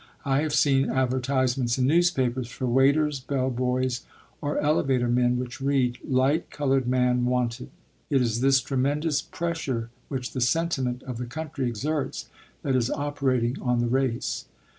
[0.25, 4.01] I have seen advertisements in newspapers for waiters, bell boys,
[4.41, 7.69] or elevator men, which read: "Light colored man wanted."
[8.09, 12.29] It is this tremendous pressure which the sentiment of the country exerts
[12.63, 14.45] that is operating on the race.